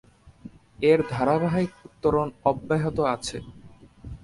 [0.83, 3.37] এর ধারাবাহিক উত্তরণ অব্যাহত আছে।